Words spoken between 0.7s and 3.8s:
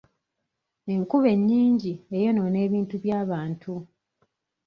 Enkuba ennyingi eyonoona ebintu by'abantu.